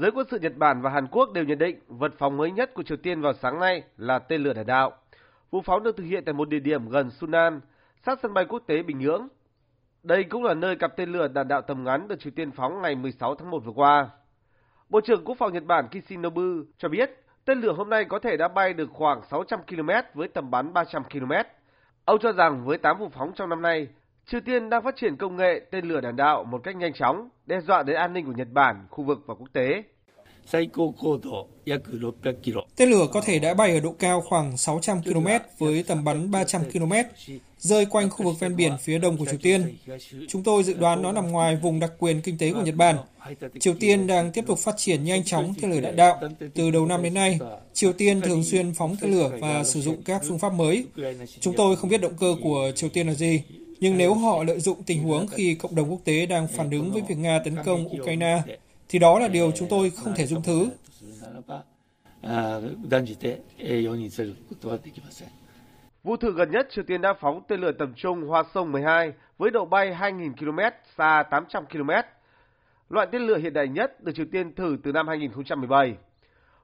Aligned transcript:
Giới 0.00 0.10
quân 0.10 0.26
sự 0.30 0.38
Nhật 0.38 0.56
Bản 0.56 0.82
và 0.82 0.90
Hàn 0.90 1.06
Quốc 1.06 1.32
đều 1.32 1.44
nhận 1.44 1.58
định 1.58 1.80
vật 1.88 2.12
phóng 2.18 2.36
mới 2.36 2.50
nhất 2.50 2.74
của 2.74 2.82
Triều 2.82 2.96
Tiên 2.96 3.20
vào 3.20 3.32
sáng 3.32 3.60
nay 3.60 3.82
là 3.96 4.18
tên 4.18 4.42
lửa 4.42 4.52
đạn 4.52 4.66
đạo. 4.66 4.92
Vụ 5.50 5.60
phóng 5.60 5.82
được 5.82 5.96
thực 5.96 6.04
hiện 6.04 6.24
tại 6.24 6.32
một 6.32 6.48
địa 6.48 6.58
điểm 6.58 6.88
gần 6.88 7.10
Sunan, 7.10 7.60
sát 8.06 8.18
sân 8.22 8.34
bay 8.34 8.44
quốc 8.44 8.62
tế 8.66 8.82
Bình 8.82 8.98
Nhưỡng. 8.98 9.28
Đây 10.02 10.24
cũng 10.24 10.44
là 10.44 10.54
nơi 10.54 10.76
cặp 10.76 10.96
tên 10.96 11.12
lửa 11.12 11.28
đạn 11.28 11.48
đạo 11.48 11.62
tầm 11.62 11.84
ngắn 11.84 12.08
được 12.08 12.20
Triều 12.20 12.32
Tiên 12.36 12.50
phóng 12.50 12.82
ngày 12.82 12.94
16 12.94 13.34
tháng 13.34 13.50
1 13.50 13.58
vừa 13.64 13.72
qua. 13.72 14.10
Bộ 14.88 15.00
trưởng 15.00 15.24
Quốc 15.24 15.34
phòng 15.38 15.52
Nhật 15.52 15.64
Bản 15.64 15.88
Kishinobu 15.88 16.62
cho 16.78 16.88
biết 16.88 17.10
tên 17.44 17.60
lửa 17.60 17.72
hôm 17.72 17.90
nay 17.90 18.04
có 18.04 18.18
thể 18.18 18.36
đã 18.36 18.48
bay 18.48 18.72
được 18.72 18.90
khoảng 18.92 19.22
600 19.30 19.60
km 19.62 19.90
với 20.14 20.28
tầm 20.28 20.50
bắn 20.50 20.72
300 20.72 21.04
km. 21.04 21.32
Ông 22.04 22.18
cho 22.18 22.32
rằng 22.32 22.64
với 22.64 22.78
8 22.78 22.98
vụ 22.98 23.08
phóng 23.08 23.32
trong 23.34 23.48
năm 23.48 23.62
nay, 23.62 23.88
Triều 24.30 24.40
Tiên 24.46 24.70
đang 24.70 24.84
phát 24.84 24.94
triển 25.00 25.16
công 25.16 25.36
nghệ 25.36 25.60
tên 25.70 25.84
lửa 25.84 26.00
đạn 26.00 26.16
đạo 26.16 26.44
một 26.44 26.60
cách 26.64 26.76
nhanh 26.76 26.92
chóng, 26.92 27.28
đe 27.46 27.60
dọa 27.66 27.82
đến 27.82 27.96
an 27.96 28.12
ninh 28.12 28.26
của 28.26 28.32
Nhật 28.32 28.48
Bản, 28.52 28.86
khu 28.90 29.04
vực 29.04 29.18
và 29.26 29.34
quốc 29.34 29.48
tế. 29.52 29.82
Tên 32.76 32.90
lửa 32.90 33.06
có 33.12 33.20
thể 33.20 33.38
đã 33.38 33.54
bay 33.54 33.74
ở 33.74 33.80
độ 33.80 33.94
cao 33.98 34.20
khoảng 34.20 34.56
600 34.56 35.02
km 35.02 35.26
với 35.58 35.82
tầm 35.82 36.04
bắn 36.04 36.30
300 36.30 36.62
km, 36.72 36.92
rơi 37.58 37.86
quanh 37.86 38.10
khu 38.10 38.24
vực 38.24 38.40
ven 38.40 38.56
biển 38.56 38.72
phía 38.80 38.98
đông 38.98 39.16
của 39.16 39.24
Triều 39.24 39.38
Tiên. 39.42 39.76
Chúng 40.28 40.42
tôi 40.42 40.62
dự 40.62 40.74
đoán 40.74 41.02
nó 41.02 41.12
nằm 41.12 41.30
ngoài 41.30 41.56
vùng 41.56 41.80
đặc 41.80 41.92
quyền 41.98 42.20
kinh 42.20 42.38
tế 42.38 42.52
của 42.52 42.62
Nhật 42.62 42.74
Bản. 42.74 42.96
Triều 43.60 43.74
Tiên 43.80 44.06
đang 44.06 44.32
tiếp 44.32 44.44
tục 44.46 44.58
phát 44.58 44.74
triển 44.76 45.04
nhanh 45.04 45.24
chóng 45.24 45.54
tên 45.62 45.70
lửa 45.70 45.80
đạn 45.80 45.96
đạo. 45.96 46.20
Từ 46.54 46.70
đầu 46.70 46.86
năm 46.86 47.02
đến 47.02 47.14
nay, 47.14 47.38
Triều 47.72 47.92
Tiên 47.92 48.20
thường 48.20 48.44
xuyên 48.44 48.74
phóng 48.74 48.96
tên 49.00 49.10
lửa 49.10 49.30
và 49.40 49.64
sử 49.64 49.80
dụng 49.80 50.02
các 50.02 50.22
phương 50.28 50.38
pháp 50.38 50.52
mới. 50.52 50.86
Chúng 51.40 51.54
tôi 51.56 51.76
không 51.76 51.90
biết 51.90 52.00
động 52.00 52.14
cơ 52.20 52.36
của 52.42 52.72
Triều 52.74 52.90
Tiên 52.90 53.06
là 53.06 53.14
gì, 53.14 53.42
nhưng 53.80 53.98
nếu 53.98 54.14
họ 54.14 54.44
lợi 54.44 54.60
dụng 54.60 54.82
tình 54.86 55.02
huống 55.02 55.26
khi 55.26 55.54
cộng 55.54 55.74
đồng 55.74 55.90
quốc 55.90 56.00
tế 56.04 56.26
đang 56.26 56.48
phản 56.48 56.70
ứng 56.70 56.92
với 56.92 57.02
việc 57.08 57.14
Nga 57.18 57.38
tấn 57.44 57.56
công 57.64 57.86
Ukraine, 58.00 58.42
thì 58.88 58.98
đó 58.98 59.18
là 59.18 59.28
điều 59.28 59.50
chúng 59.50 59.68
tôi 59.68 59.90
không 59.90 60.14
thể 60.16 60.26
dung 60.26 60.42
thứ. 60.42 60.70
Vụ 66.02 66.16
thử 66.16 66.32
gần 66.32 66.50
nhất 66.50 66.68
Triều 66.70 66.84
Tiên 66.84 67.00
đã 67.00 67.14
phóng 67.20 67.42
tên 67.48 67.60
lửa 67.60 67.72
tầm 67.72 67.94
trung 67.96 68.22
Hoa 68.22 68.44
Sông 68.54 68.72
12 68.72 69.12
với 69.38 69.50
độ 69.50 69.64
bay 69.64 69.96
2.000 70.00 70.34
km, 70.34 70.58
xa 70.98 71.22
800 71.30 71.66
km. 71.66 71.90
Loại 72.90 73.06
tên 73.12 73.22
lửa 73.22 73.38
hiện 73.38 73.52
đại 73.52 73.68
nhất 73.68 74.04
được 74.04 74.12
Triều 74.14 74.26
Tiên 74.32 74.54
thử 74.54 74.76
từ 74.82 74.92
năm 74.92 75.08
2017. 75.08 75.96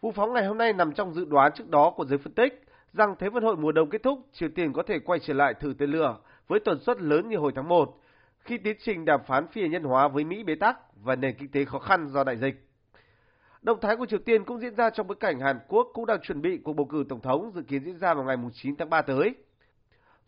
Vụ 0.00 0.12
phóng 0.12 0.32
ngày 0.32 0.46
hôm 0.46 0.58
nay 0.58 0.72
nằm 0.72 0.92
trong 0.92 1.14
dự 1.14 1.24
đoán 1.24 1.52
trước 1.54 1.68
đó 1.68 1.90
của 1.96 2.04
giới 2.04 2.18
phân 2.18 2.32
tích 2.32 2.62
rằng 2.92 3.14
Thế 3.18 3.28
vận 3.28 3.44
hội 3.44 3.56
mùa 3.56 3.72
đông 3.72 3.90
kết 3.90 4.02
thúc, 4.02 4.18
Triều 4.32 4.48
Tiên 4.54 4.72
có 4.72 4.82
thể 4.82 4.98
quay 4.98 5.18
trở 5.18 5.34
lại 5.34 5.54
thử 5.54 5.74
tên 5.78 5.90
lửa 5.90 6.16
với 6.50 6.60
tần 6.60 6.80
suất 6.80 7.00
lớn 7.00 7.28
như 7.28 7.36
hồi 7.36 7.52
tháng 7.54 7.68
1, 7.68 7.98
khi 8.40 8.58
tiến 8.58 8.76
trình 8.80 9.04
đàm 9.04 9.20
phán 9.26 9.46
phi 9.48 9.62
hạt 9.62 9.68
nhân 9.68 9.84
hóa 9.84 10.08
với 10.08 10.24
Mỹ 10.24 10.42
bế 10.44 10.54
tắc 10.54 10.78
và 11.02 11.16
nền 11.16 11.34
kinh 11.38 11.50
tế 11.50 11.64
khó 11.64 11.78
khăn 11.78 12.08
do 12.08 12.24
đại 12.24 12.36
dịch. 12.36 12.68
Động 13.62 13.78
thái 13.80 13.96
của 13.96 14.06
Triều 14.06 14.18
Tiên 14.18 14.44
cũng 14.44 14.60
diễn 14.60 14.74
ra 14.74 14.90
trong 14.90 15.06
bối 15.06 15.16
cảnh 15.20 15.40
Hàn 15.40 15.58
Quốc 15.68 15.88
cũng 15.92 16.06
đang 16.06 16.20
chuẩn 16.20 16.42
bị 16.42 16.58
cuộc 16.64 16.72
bầu 16.72 16.86
cử 16.86 17.04
tổng 17.08 17.20
thống 17.20 17.52
dự 17.54 17.62
kiến 17.62 17.84
diễn 17.84 17.98
ra 17.98 18.14
vào 18.14 18.24
ngày 18.24 18.36
9 18.54 18.76
tháng 18.76 18.90
3 18.90 19.02
tới. 19.02 19.34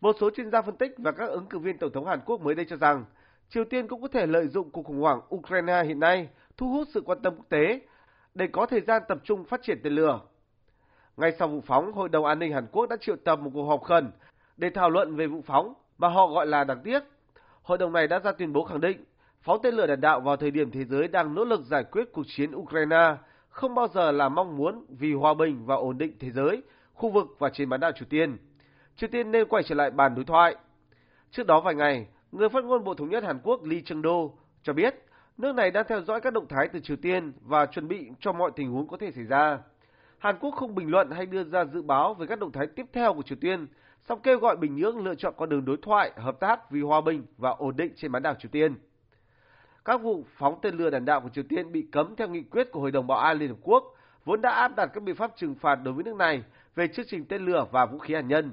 Một 0.00 0.16
số 0.20 0.30
chuyên 0.30 0.50
gia 0.50 0.62
phân 0.62 0.76
tích 0.76 0.94
và 0.98 1.12
các 1.12 1.28
ứng 1.28 1.46
cử 1.46 1.58
viên 1.58 1.78
tổng 1.78 1.92
thống 1.92 2.06
Hàn 2.06 2.20
Quốc 2.26 2.40
mới 2.40 2.54
đây 2.54 2.66
cho 2.68 2.76
rằng 2.76 3.04
Triều 3.48 3.64
Tiên 3.64 3.88
cũng 3.88 4.02
có 4.02 4.08
thể 4.08 4.26
lợi 4.26 4.48
dụng 4.48 4.70
cuộc 4.70 4.82
khủng 4.82 5.00
hoảng 5.00 5.20
Ukraine 5.34 5.82
hiện 5.84 6.00
nay 6.00 6.28
thu 6.56 6.72
hút 6.72 6.88
sự 6.94 7.00
quan 7.00 7.22
tâm 7.22 7.36
quốc 7.36 7.46
tế 7.48 7.80
để 8.34 8.46
có 8.52 8.66
thời 8.66 8.80
gian 8.80 9.02
tập 9.08 9.18
trung 9.24 9.44
phát 9.44 9.62
triển 9.62 9.80
tên 9.84 9.92
lửa. 9.92 10.20
Ngay 11.16 11.32
sau 11.38 11.48
vụ 11.48 11.60
phóng, 11.66 11.92
Hội 11.92 12.08
đồng 12.08 12.24
An 12.24 12.38
ninh 12.38 12.52
Hàn 12.52 12.66
Quốc 12.66 12.86
đã 12.86 12.96
triệu 13.00 13.16
tập 13.16 13.38
một 13.38 13.50
cuộc 13.54 13.68
họp 13.68 13.82
khẩn 13.82 14.10
để 14.56 14.70
thảo 14.70 14.90
luận 14.90 15.16
về 15.16 15.26
vụ 15.26 15.42
phóng 15.46 15.74
mà 15.98 16.08
họ 16.08 16.26
gọi 16.26 16.46
là 16.46 16.64
đáng 16.64 16.80
tiếc. 16.84 17.00
Hội 17.62 17.78
đồng 17.78 17.92
này 17.92 18.06
đã 18.06 18.18
ra 18.18 18.32
tuyên 18.32 18.52
bố 18.52 18.64
khẳng 18.64 18.80
định 18.80 19.04
phóng 19.42 19.58
tên 19.62 19.74
lửa 19.74 19.86
đạn 19.86 20.00
đạo 20.00 20.20
vào 20.20 20.36
thời 20.36 20.50
điểm 20.50 20.70
thế 20.70 20.84
giới 20.84 21.08
đang 21.08 21.34
nỗ 21.34 21.44
lực 21.44 21.60
giải 21.64 21.84
quyết 21.84 22.04
cuộc 22.12 22.22
chiến 22.26 22.54
Ukraine 22.54 23.16
không 23.48 23.74
bao 23.74 23.88
giờ 23.88 24.12
là 24.12 24.28
mong 24.28 24.56
muốn 24.56 24.84
vì 24.88 25.14
hòa 25.14 25.34
bình 25.34 25.66
và 25.66 25.74
ổn 25.74 25.98
định 25.98 26.16
thế 26.20 26.30
giới, 26.30 26.62
khu 26.94 27.10
vực 27.10 27.26
và 27.38 27.50
trên 27.50 27.68
bán 27.68 27.80
đảo 27.80 27.92
Triều 27.92 28.06
Tiên. 28.10 28.36
Triều 28.96 29.08
Tiên 29.12 29.30
nên 29.30 29.48
quay 29.48 29.62
trở 29.62 29.74
lại 29.74 29.90
bàn 29.90 30.14
đối 30.14 30.24
thoại. 30.24 30.56
Trước 31.30 31.46
đó 31.46 31.60
vài 31.60 31.74
ngày, 31.74 32.06
người 32.32 32.48
phát 32.48 32.64
ngôn 32.64 32.84
Bộ 32.84 32.94
Thống 32.94 33.08
nhất 33.08 33.24
Hàn 33.24 33.38
Quốc 33.42 33.64
Lee 33.64 33.80
Chung-do 33.80 34.28
cho 34.62 34.72
biết 34.72 34.94
nước 35.38 35.54
này 35.54 35.70
đang 35.70 35.84
theo 35.88 36.00
dõi 36.00 36.20
các 36.20 36.32
động 36.32 36.48
thái 36.48 36.68
từ 36.68 36.80
Triều 36.80 36.96
Tiên 36.96 37.32
và 37.40 37.66
chuẩn 37.66 37.88
bị 37.88 38.10
cho 38.20 38.32
mọi 38.32 38.50
tình 38.56 38.70
huống 38.70 38.88
có 38.88 38.96
thể 38.96 39.12
xảy 39.12 39.24
ra. 39.24 39.58
Hàn 40.18 40.38
Quốc 40.40 40.50
không 40.50 40.74
bình 40.74 40.90
luận 40.90 41.10
hay 41.10 41.26
đưa 41.26 41.44
ra 41.44 41.64
dự 41.64 41.82
báo 41.82 42.14
về 42.14 42.26
các 42.26 42.38
động 42.38 42.52
thái 42.52 42.66
tiếp 42.66 42.86
theo 42.92 43.14
của 43.14 43.22
Triều 43.22 43.38
Tiên, 43.40 43.66
song 44.08 44.20
kêu 44.22 44.38
gọi 44.38 44.56
Bình 44.56 44.76
Nhưỡng 44.76 45.04
lựa 45.04 45.14
chọn 45.14 45.34
con 45.36 45.48
đường 45.48 45.64
đối 45.64 45.76
thoại, 45.76 46.12
hợp 46.16 46.40
tác 46.40 46.70
vì 46.70 46.80
hòa 46.80 47.00
bình 47.00 47.26
và 47.38 47.50
ổn 47.50 47.76
định 47.76 47.92
trên 47.96 48.12
bán 48.12 48.22
đảo 48.22 48.34
Triều 48.38 48.48
Tiên. 48.52 48.74
Các 49.84 50.02
vụ 50.02 50.24
phóng 50.36 50.58
tên 50.62 50.74
lửa 50.76 50.90
đạn 50.90 51.04
đạo 51.04 51.20
của 51.20 51.28
Triều 51.28 51.44
Tiên 51.48 51.72
bị 51.72 51.86
cấm 51.92 52.16
theo 52.16 52.28
nghị 52.28 52.42
quyết 52.42 52.72
của 52.72 52.80
Hội 52.80 52.90
đồng 52.90 53.06
Bảo 53.06 53.18
an 53.18 53.38
Liên 53.38 53.48
Hợp 53.48 53.56
Quốc, 53.62 53.84
vốn 54.24 54.40
đã 54.40 54.50
áp 54.50 54.76
đặt 54.76 54.86
các 54.86 55.02
biện 55.02 55.16
pháp 55.16 55.32
trừng 55.36 55.54
phạt 55.54 55.74
đối 55.74 55.94
với 55.94 56.04
nước 56.04 56.16
này 56.16 56.42
về 56.74 56.88
chương 56.88 57.06
trình 57.08 57.24
tên 57.24 57.44
lửa 57.44 57.66
và 57.72 57.86
vũ 57.86 57.98
khí 57.98 58.14
hạt 58.14 58.20
nhân. 58.20 58.52